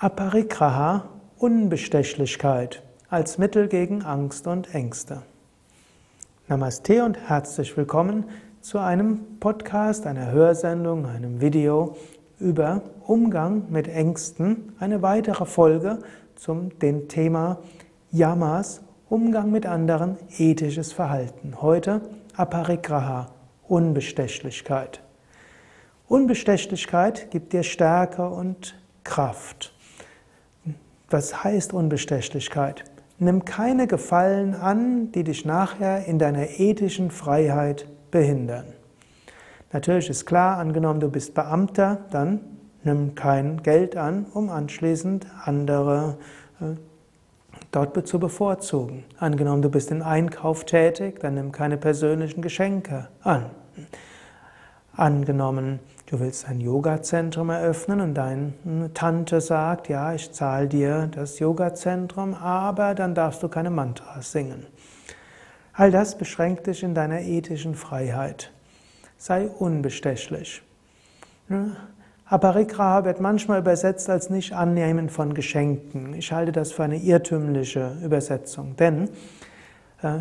Aparigraha, 0.00 1.08
Unbestechlichkeit 1.38 2.84
als 3.10 3.36
Mittel 3.36 3.66
gegen 3.66 4.04
Angst 4.04 4.46
und 4.46 4.72
Ängste. 4.72 5.22
Namaste 6.46 7.02
und 7.04 7.18
herzlich 7.28 7.76
willkommen 7.76 8.26
zu 8.60 8.78
einem 8.78 9.40
Podcast, 9.40 10.06
einer 10.06 10.30
Hörsendung, 10.30 11.06
einem 11.06 11.40
Video 11.40 11.96
über 12.38 12.82
Umgang 13.08 13.64
mit 13.70 13.88
Ängsten, 13.88 14.72
eine 14.78 15.02
weitere 15.02 15.44
Folge 15.46 15.98
zum 16.36 16.78
dem 16.78 17.08
Thema 17.08 17.58
Yamas, 18.12 18.82
Umgang 19.08 19.50
mit 19.50 19.66
anderen, 19.66 20.16
ethisches 20.38 20.92
Verhalten. 20.92 21.60
Heute 21.60 22.02
Aparigraha, 22.36 23.32
Unbestechlichkeit. 23.66 25.02
Unbestechlichkeit 26.06 27.32
gibt 27.32 27.52
dir 27.52 27.64
Stärke 27.64 28.28
und 28.28 28.78
Kraft. 29.02 29.74
Was 31.10 31.42
heißt 31.42 31.72
Unbestechlichkeit? 31.72 32.84
Nimm 33.18 33.44
keine 33.44 33.86
Gefallen 33.86 34.54
an, 34.54 35.10
die 35.12 35.24
dich 35.24 35.44
nachher 35.44 36.04
in 36.04 36.18
deiner 36.18 36.60
ethischen 36.60 37.10
Freiheit 37.10 37.86
behindern. 38.10 38.66
Natürlich 39.72 40.10
ist 40.10 40.26
klar, 40.26 40.58
angenommen 40.58 41.00
du 41.00 41.10
bist 41.10 41.34
Beamter, 41.34 42.04
dann 42.10 42.40
nimm 42.84 43.14
kein 43.14 43.62
Geld 43.62 43.96
an, 43.96 44.26
um 44.34 44.50
anschließend 44.50 45.26
andere 45.44 46.18
äh, 46.60 46.76
dort 47.72 48.06
zu 48.06 48.18
bevorzugen. 48.18 49.04
Angenommen 49.18 49.62
du 49.62 49.70
bist 49.70 49.90
in 49.90 50.02
Einkauf 50.02 50.64
tätig, 50.64 51.20
dann 51.20 51.34
nimm 51.34 51.52
keine 51.52 51.76
persönlichen 51.76 52.42
Geschenke 52.42 53.08
an. 53.22 53.46
Angenommen, 54.92 55.80
du 56.10 56.20
willst 56.20 56.48
ein 56.48 56.60
Yoga-Zentrum 56.60 57.50
eröffnen 57.50 58.00
und 58.00 58.14
deine 58.14 58.52
Tante 58.94 59.40
sagt, 59.40 59.88
ja, 59.88 60.14
ich 60.14 60.32
zahle 60.32 60.66
dir 60.66 61.08
das 61.14 61.38
Yoga-Zentrum, 61.38 62.34
aber 62.34 62.94
dann 62.94 63.14
darfst 63.14 63.42
du 63.42 63.48
keine 63.48 63.70
Mantras 63.70 64.32
singen. 64.32 64.66
All 65.74 65.90
das 65.90 66.16
beschränkt 66.16 66.66
dich 66.66 66.82
in 66.82 66.94
deiner 66.94 67.20
ethischen 67.20 67.74
Freiheit. 67.74 68.50
Sei 69.18 69.48
unbestechlich. 69.48 70.62
Aparigraha 72.24 73.04
wird 73.04 73.20
manchmal 73.20 73.60
übersetzt 73.60 74.08
als 74.08 74.30
nicht 74.30 74.52
annehmen 74.52 75.08
von 75.10 75.34
Geschenken. 75.34 76.14
Ich 76.14 76.32
halte 76.32 76.52
das 76.52 76.72
für 76.72 76.84
eine 76.84 76.96
irrtümliche 76.96 77.96
Übersetzung, 78.02 78.76
denn 78.76 79.08
äh, 80.02 80.20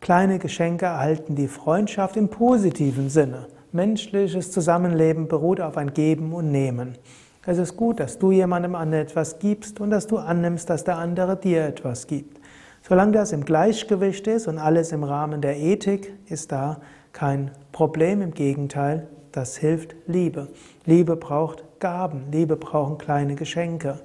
kleine 0.00 0.38
Geschenke 0.38 0.86
erhalten 0.86 1.34
die 1.34 1.48
Freundschaft 1.48 2.16
im 2.16 2.28
positiven 2.28 3.10
Sinne. 3.10 3.46
Menschliches 3.74 4.52
Zusammenleben 4.52 5.26
beruht 5.26 5.60
auf 5.60 5.76
ein 5.76 5.92
Geben 5.92 6.32
und 6.32 6.52
Nehmen. 6.52 6.96
Es 7.44 7.58
ist 7.58 7.76
gut, 7.76 7.98
dass 7.98 8.20
du 8.20 8.30
jemandem 8.30 8.76
etwas 8.92 9.40
gibst 9.40 9.80
und 9.80 9.90
dass 9.90 10.06
du 10.06 10.18
annimmst, 10.18 10.70
dass 10.70 10.84
der 10.84 10.96
andere 10.96 11.36
dir 11.36 11.64
etwas 11.64 12.06
gibt. 12.06 12.40
Solange 12.82 13.10
das 13.10 13.32
im 13.32 13.44
Gleichgewicht 13.44 14.28
ist 14.28 14.46
und 14.46 14.58
alles 14.58 14.92
im 14.92 15.02
Rahmen 15.02 15.40
der 15.40 15.58
Ethik, 15.58 16.12
ist 16.26 16.52
da 16.52 16.80
kein 17.12 17.50
Problem. 17.72 18.22
Im 18.22 18.30
Gegenteil, 18.30 19.08
das 19.32 19.56
hilft 19.56 19.96
Liebe. 20.06 20.46
Liebe 20.86 21.16
braucht 21.16 21.64
Gaben, 21.80 22.30
Liebe 22.30 22.54
braucht 22.54 23.00
kleine 23.00 23.34
Geschenke. 23.34 23.98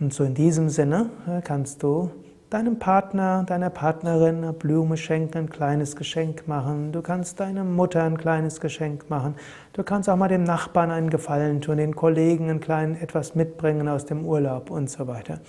Und 0.00 0.12
so 0.12 0.24
in 0.24 0.34
diesem 0.34 0.70
Sinne 0.70 1.10
äh, 1.28 1.40
kannst 1.40 1.84
du 1.84 2.10
deinem 2.50 2.78
Partner, 2.78 3.44
deiner 3.44 3.70
Partnerin 3.70 4.36
eine 4.38 4.52
Blume 4.52 4.96
schenken, 4.96 5.38
ein 5.38 5.50
kleines 5.50 5.96
Geschenk 5.96 6.46
machen. 6.46 6.92
Du 6.92 7.02
kannst 7.02 7.40
deiner 7.40 7.64
Mutter 7.64 8.04
ein 8.04 8.18
kleines 8.18 8.60
Geschenk 8.60 9.10
machen. 9.10 9.34
Du 9.72 9.82
kannst 9.82 10.08
auch 10.08 10.16
mal 10.16 10.28
dem 10.28 10.44
Nachbarn 10.44 10.90
einen 10.90 11.10
Gefallen 11.10 11.60
tun, 11.60 11.78
den 11.78 11.96
Kollegen 11.96 12.50
ein 12.50 12.60
kleines 12.60 13.02
etwas 13.02 13.34
mitbringen 13.34 13.88
aus 13.88 14.06
dem 14.06 14.24
Urlaub 14.24 14.70
und 14.70 14.88
so 14.88 15.06
weiter. 15.06 15.40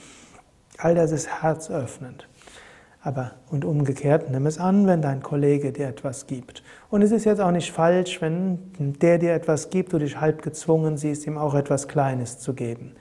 All 0.80 0.96
das 0.96 1.12
ist 1.12 1.42
herzöffnend. 1.42 2.28
Aber 3.02 3.34
und 3.52 3.64
umgekehrt, 3.64 4.30
nimm 4.32 4.48
es 4.48 4.58
an, 4.58 4.88
wenn 4.88 5.02
dein 5.02 5.22
Kollege 5.22 5.72
dir 5.72 5.88
etwas 5.88 6.28
gibt. 6.28 6.64
Und 6.90 7.04
es 7.04 7.12
ist 7.12 7.26
jetzt 7.26 7.40
auch 7.40 7.52
nicht 7.52 7.72
falsch, 7.72 8.22
wenn 8.22 8.74
der 8.78 9.18
dir 9.18 9.34
etwas 9.34 9.70
gibt, 9.70 9.94
du 9.94 10.00
dich 10.00 10.20
halb 10.20 10.42
gezwungen 10.42 10.98
siehst, 10.98 11.26
ihm 11.28 11.38
auch 11.38 11.54
etwas 11.54 11.88
Kleines 11.88 12.40
zu 12.40 12.54
geben. 12.54 12.96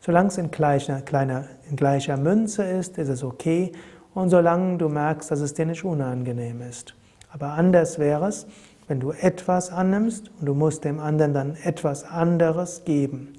Solange 0.00 0.28
es 0.28 0.38
in 0.38 0.50
gleicher, 0.50 1.00
kleiner, 1.00 1.44
in 1.68 1.76
gleicher 1.76 2.16
Münze 2.16 2.62
ist, 2.64 2.98
ist 2.98 3.08
es 3.08 3.24
okay. 3.24 3.72
Und 4.14 4.30
solange 4.30 4.78
du 4.78 4.88
merkst, 4.88 5.30
dass 5.30 5.40
es 5.40 5.54
dir 5.54 5.66
nicht 5.66 5.84
unangenehm 5.84 6.62
ist. 6.62 6.94
Aber 7.30 7.48
anders 7.52 7.98
wäre 7.98 8.28
es, 8.28 8.46
wenn 8.86 9.00
du 9.00 9.12
etwas 9.12 9.70
annimmst 9.70 10.30
und 10.40 10.46
du 10.46 10.54
musst 10.54 10.84
dem 10.84 10.98
anderen 10.98 11.34
dann 11.34 11.56
etwas 11.62 12.04
anderes 12.04 12.84
geben. 12.84 13.34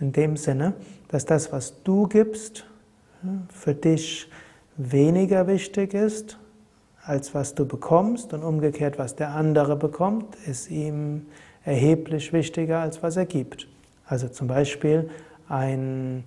In 0.00 0.12
dem 0.12 0.36
Sinne, 0.36 0.74
dass 1.08 1.24
das, 1.24 1.52
was 1.52 1.82
du 1.84 2.08
gibst, 2.08 2.66
für 3.48 3.74
dich 3.74 4.28
weniger 4.76 5.46
wichtig 5.46 5.94
ist, 5.94 6.38
als 7.02 7.34
was 7.34 7.54
du 7.54 7.64
bekommst 7.64 8.32
und 8.34 8.42
umgekehrt, 8.42 8.98
was 8.98 9.14
der 9.14 9.30
andere 9.30 9.76
bekommt, 9.76 10.34
ist 10.46 10.70
ihm 10.70 11.26
erheblich 11.64 12.32
wichtiger, 12.32 12.80
als 12.80 13.02
was 13.02 13.16
er 13.16 13.26
gibt. 13.26 13.68
Also 14.06 14.28
zum 14.28 14.48
Beispiel 14.48 15.08
ein 15.48 16.24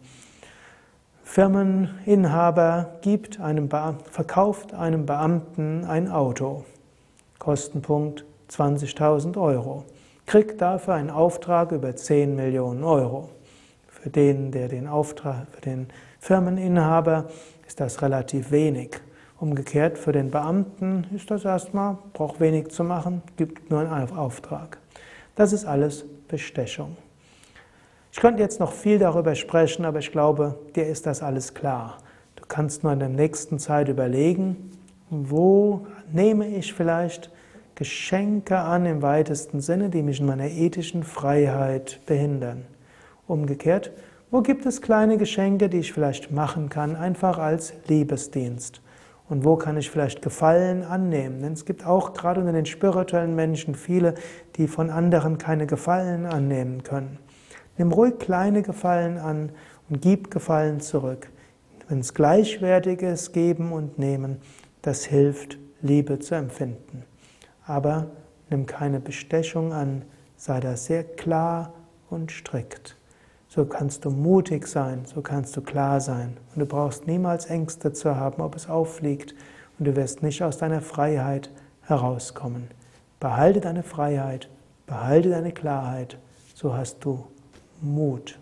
Firmeninhaber 1.24 2.98
gibt 3.02 3.40
einem 3.40 3.70
verkauft 4.10 4.74
einem 4.74 5.06
Beamten 5.06 5.86
ein 5.86 6.10
Auto. 6.10 6.66
Kostenpunkt 7.38 8.26
20.000 8.50 9.40
Euro. 9.40 9.86
Kriegt 10.26 10.62
dafür 10.62 10.96
einen 10.96 11.10
Auftrag 11.10 11.72
über 11.72 11.96
10 11.96 12.36
Millionen 12.36 12.84
Euro. 12.84 13.30
Für 13.88 14.10
den, 14.10 14.52
der 14.52 14.68
den 14.68 14.88
Auftrag, 14.88 15.48
für 15.52 15.62
den 15.62 15.88
Firmeninhaber 16.20 17.26
ist 17.68 17.80
das 17.80 18.02
relativ 18.02 18.52
wenig. 18.52 19.00
Umgekehrt 19.40 19.98
für 19.98 20.12
den 20.12 20.32
Beamten 20.32 21.06
ist 21.16 21.32
das 21.32 21.46
erstmal, 21.46 21.98
braucht 22.14 22.40
wenig 22.40 22.70
zu 22.70 22.84
machen, 22.84 23.22
gibt 23.38 23.70
nur 23.70 23.80
einen 23.80 24.12
Auftrag. 24.12 24.80
Das 25.36 25.54
ist 25.54 25.66
alles 25.66 26.06
Bestechung. 26.28 26.98
Ich 28.12 28.20
könnte 28.20 28.42
jetzt 28.42 28.60
noch 28.60 28.72
viel 28.72 28.98
darüber 28.98 29.36
sprechen, 29.36 29.86
aber 29.86 30.00
ich 30.00 30.12
glaube, 30.12 30.56
dir 30.76 30.88
ist 30.88 31.06
das 31.06 31.22
alles 31.22 31.54
klar. 31.54 32.00
Du 32.36 32.44
kannst 32.48 32.84
nur 32.84 32.92
in 32.92 33.00
der 33.00 33.10
nächsten 33.10 33.60
Zeit 33.60 33.88
überlegen, 33.88 34.72
wo 35.12 35.86
nehme 36.12 36.48
ich 36.48 36.74
vielleicht 36.74 37.30
Geschenke 37.76 38.58
an 38.58 38.86
im 38.86 39.02
weitesten 39.02 39.62
Sinne, 39.62 39.90
die 39.90 40.02
mich 40.02 40.20
in 40.20 40.26
meiner 40.26 40.50
ethischen 40.50 41.04
Freiheit 41.04 42.00
behindern. 42.08 42.66
Umgekehrt, 43.28 43.92
wo 44.32 44.42
gibt 44.42 44.66
es 44.66 44.82
kleine 44.82 45.18
Geschenke, 45.18 45.70
die 45.70 45.80
ich 45.80 45.94
vielleicht 45.94 46.32
machen 46.32 46.70
kann, 46.70 46.96
einfach 46.96 47.38
als 47.38 47.74
Liebesdienst? 47.88 48.82
Und 49.30 49.46
wo 49.46 49.56
kann 49.56 49.78
ich 49.78 49.92
vielleicht 49.92 50.24
Gefallen 50.24 50.84
annehmen? 50.84 51.42
Denn 51.42 51.54
es 51.54 51.64
gibt 51.64 51.86
auch 51.86 52.14
gerade 52.14 52.40
unter 52.40 52.54
den 52.54 52.66
spirituellen 52.66 53.36
Menschen 53.36 53.76
viele, 53.76 54.16
die 54.56 54.68
von 54.68 54.90
anderen 54.90 55.38
keine 55.38 55.68
Gefallen 55.68 56.26
annehmen 56.26 56.82
können. 56.82 57.20
Nimm 57.80 57.94
ruhig 57.94 58.20
kleine 58.20 58.62
Gefallen 58.62 59.18
an 59.18 59.54
und 59.90 60.02
gib 60.02 60.32
Gefallen 60.32 60.82
zurück. 60.82 61.32
Wenn 61.88 62.00
es 62.00 62.14
gleichwertig 62.14 63.02
ist, 63.02 63.32
geben 63.32 63.72
und 63.72 63.98
nehmen, 63.98 64.42
das 64.82 65.06
hilft, 65.06 65.58
Liebe 65.82 66.20
zu 66.20 66.36
empfinden. 66.36 67.04
Aber 67.66 68.08
nimm 68.50 68.66
keine 68.66 69.00
Bestechung 69.00 69.72
an, 69.72 70.04
sei 70.36 70.60
da 70.60 70.76
sehr 70.76 71.06
klar 71.06 71.74
und 72.10 72.34
strikt. 72.34 72.98
So 73.48 73.64
kannst 73.66 74.04
du 74.04 74.10
mutig 74.10 74.68
sein, 74.68 75.06
so 75.06 75.22
kannst 75.22 75.56
du 75.56 75.62
klar 75.62 76.02
sein. 76.02 76.36
Und 76.54 76.60
du 76.60 76.66
brauchst 76.66 77.08
niemals 77.08 77.46
Ängste 77.46 77.94
zu 77.94 78.18
haben, 78.18 78.42
ob 78.42 78.58
es 78.58 78.70
auffliegt. 78.70 79.34
Und 79.80 79.86
du 79.88 79.96
wirst 79.96 80.22
nicht 80.22 80.44
aus 80.44 80.58
deiner 80.58 80.82
Freiheit 80.82 81.50
herauskommen. 81.84 82.68
Behalte 83.22 83.62
deine 83.62 83.84
Freiheit, 83.84 84.50
behalte 84.86 85.30
deine 85.30 85.54
Klarheit, 85.54 86.18
so 86.54 86.74
hast 86.74 87.06
du 87.06 87.24
Mut. 87.82 88.36